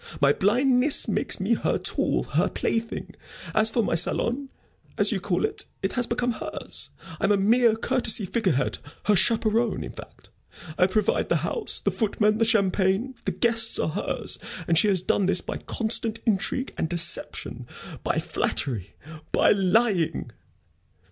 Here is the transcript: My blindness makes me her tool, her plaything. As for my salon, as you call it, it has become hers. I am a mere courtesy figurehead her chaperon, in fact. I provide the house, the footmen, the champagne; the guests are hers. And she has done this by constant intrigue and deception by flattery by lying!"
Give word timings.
My 0.19 0.33
blindness 0.33 1.07
makes 1.07 1.39
me 1.39 1.53
her 1.53 1.77
tool, 1.77 2.23
her 2.33 2.49
plaything. 2.49 3.13
As 3.53 3.69
for 3.69 3.83
my 3.83 3.93
salon, 3.93 4.49
as 4.97 5.11
you 5.11 5.19
call 5.19 5.45
it, 5.45 5.65
it 5.83 5.93
has 5.93 6.07
become 6.07 6.31
hers. 6.31 6.89
I 7.19 7.25
am 7.25 7.31
a 7.31 7.37
mere 7.37 7.75
courtesy 7.75 8.25
figurehead 8.25 8.79
her 9.03 9.15
chaperon, 9.15 9.83
in 9.83 9.91
fact. 9.91 10.31
I 10.75 10.87
provide 10.87 11.29
the 11.29 11.35
house, 11.45 11.79
the 11.81 11.91
footmen, 11.91 12.39
the 12.39 12.45
champagne; 12.45 13.13
the 13.25 13.31
guests 13.31 13.77
are 13.77 13.89
hers. 13.89 14.39
And 14.67 14.75
she 14.75 14.87
has 14.87 15.03
done 15.03 15.27
this 15.27 15.41
by 15.41 15.57
constant 15.57 16.17
intrigue 16.25 16.73
and 16.79 16.89
deception 16.89 17.67
by 18.03 18.17
flattery 18.17 18.95
by 19.31 19.51
lying!" 19.51 20.31